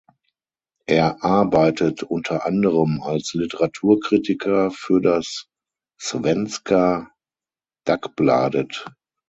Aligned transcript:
Er 0.87 1.23
arbeitet 1.23 2.01
unter 2.01 2.47
anderem 2.47 3.03
als 3.03 3.35
Literaturkritiker 3.35 4.71
für 4.71 4.99
das 4.99 5.45
Svenska 6.01 7.11
Dagbladet. 7.85 8.83